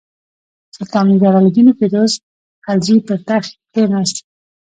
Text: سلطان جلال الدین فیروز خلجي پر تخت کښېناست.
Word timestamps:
سلطان 0.75 1.07
جلال 1.21 1.45
الدین 1.49 1.67
فیروز 1.77 2.13
خلجي 2.65 2.95
پر 3.05 3.19
تخت 3.27 3.51
کښېناست. 3.73 4.17